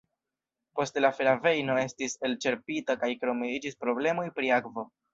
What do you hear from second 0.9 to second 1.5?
la fera